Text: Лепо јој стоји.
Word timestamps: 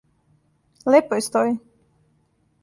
Лепо 0.95 1.19
јој 1.19 1.27
стоји. 1.27 1.53